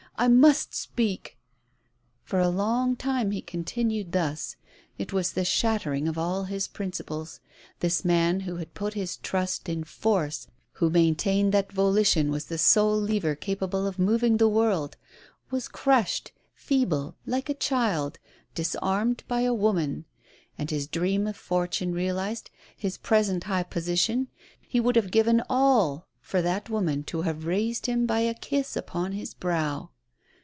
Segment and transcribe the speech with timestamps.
[0.17, 1.39] I must speak"
[2.25, 4.55] For a long time he continued thus.
[4.99, 7.39] It was the shat tering of all his principles.
[7.79, 12.59] This man, who had put his trust in force, who maintained that volition was the
[12.59, 14.95] sole lever capable of moving the world,
[15.49, 18.19] was crushed, feeble like a child,
[18.53, 20.05] disarmed by a woman.
[20.55, 24.27] And his dream of fortune realized, his present high position,
[24.61, 28.77] he would have given all for that woman to have raised him by a kiss
[28.77, 29.89] upon his brow!